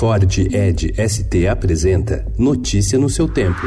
[0.00, 3.60] Ford Ed ST apresenta Notícia no seu tempo.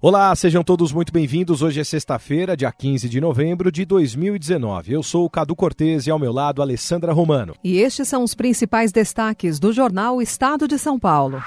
[0.00, 1.60] Olá, sejam todos muito bem-vindos.
[1.60, 4.92] Hoje é sexta-feira, dia 15 de novembro de 2019.
[4.92, 7.56] Eu sou o Cadu Cortez e ao meu lado Alessandra Romano.
[7.64, 11.42] E estes são os principais destaques do jornal Estado de São Paulo.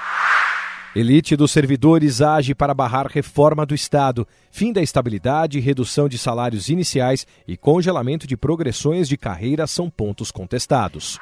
[0.94, 6.68] Elite dos servidores age para barrar reforma do Estado, fim da estabilidade, redução de salários
[6.68, 11.18] iniciais e congelamento de progressões de carreira são pontos contestados.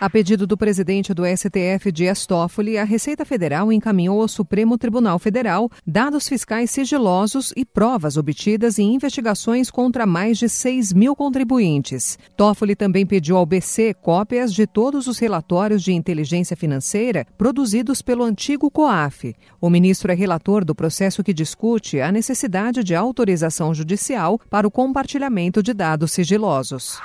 [0.00, 5.18] A pedido do presidente do STF, Dias Toffoli, a Receita Federal encaminhou ao Supremo Tribunal
[5.18, 12.16] Federal dados fiscais sigilosos e provas obtidas em investigações contra mais de 6 mil contribuintes.
[12.36, 18.22] Toffoli também pediu ao BC cópias de todos os relatórios de inteligência financeira produzidos pelo
[18.22, 19.34] antigo COAF.
[19.60, 24.70] O ministro é relator do processo que discute a necessidade de autorização judicial para o
[24.70, 27.00] compartilhamento de dados sigilosos.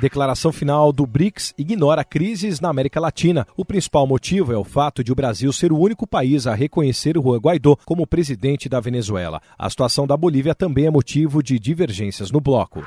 [0.00, 3.46] Declaração final do BRICS ignora crises na América Latina.
[3.56, 7.16] O principal motivo é o fato de o Brasil ser o único país a reconhecer
[7.16, 9.40] o Juan Guaidó como presidente da Venezuela.
[9.58, 12.86] A situação da Bolívia também é motivo de divergências no bloco.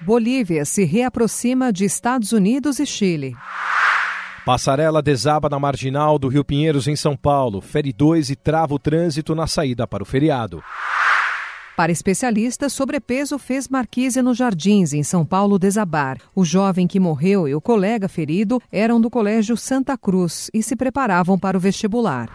[0.00, 3.36] Bolívia se reaproxima de Estados Unidos e Chile.
[4.44, 8.78] Passarela desaba na marginal do Rio Pinheiros, em São Paulo, fere dois e trava o
[8.78, 10.60] trânsito na saída para o feriado.
[11.76, 16.18] Para especialistas, sobrepeso fez Marquise nos Jardins, em São Paulo, desabar.
[16.34, 20.76] O jovem que morreu e o colega ferido eram do Colégio Santa Cruz e se
[20.76, 22.28] preparavam para o vestibular.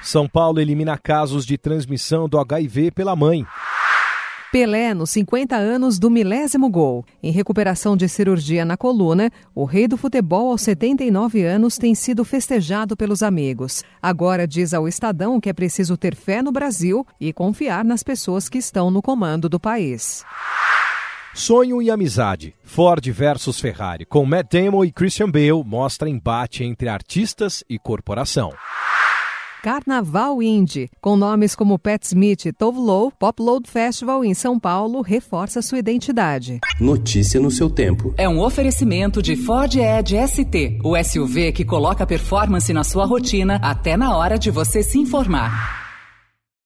[0.00, 3.44] São Paulo elimina casos de transmissão do HIV pela mãe.
[4.58, 7.04] Pelé nos 50 anos do milésimo gol.
[7.22, 12.24] Em recuperação de cirurgia na coluna, o rei do futebol aos 79 anos tem sido
[12.24, 13.84] festejado pelos amigos.
[14.02, 18.48] Agora diz ao Estadão que é preciso ter fé no Brasil e confiar nas pessoas
[18.48, 20.24] que estão no comando do país.
[21.32, 22.52] Sonho e amizade.
[22.64, 28.52] Ford versus Ferrari, com Matt Damon e Christian Bale, mostra embate entre artistas e corporação.
[29.62, 34.58] Carnaval Indie, com nomes como Pat Smith e Tove Lo, Pop Load Festival em São
[34.58, 36.60] Paulo reforça sua identidade.
[36.80, 38.14] Notícia no seu tempo.
[38.16, 43.56] É um oferecimento de Ford Edge ST, o SUV que coloca performance na sua rotina
[43.62, 45.87] até na hora de você se informar.